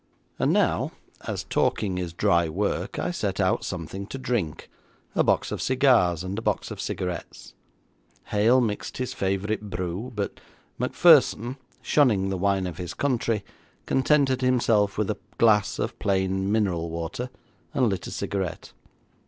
[0.39, 0.93] And now,
[1.27, 4.67] as talking is dry work, I set out something to drink,
[5.13, 7.53] a box of cigars, and a box of cigarettes.
[8.29, 10.39] Hale mixed his favourite brew, but
[10.79, 13.43] Macpherson, shunning the wine of his country,
[13.85, 17.29] contented himself with a glass of plain mineral water,
[17.75, 18.73] and lit a cigarette.